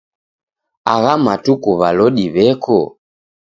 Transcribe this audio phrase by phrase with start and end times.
[0.93, 2.79] Agha matuku w'alodi w'eko?